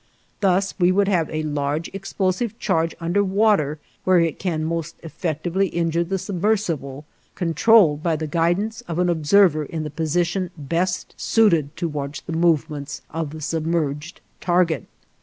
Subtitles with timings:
[0.39, 5.67] Thus we would have a large explosive charge under water where it can most effectively
[5.67, 11.77] injure the submersible, controlled by the guidance of an observer in the position best suited
[11.77, 14.87] to watch the movements of the submerged target.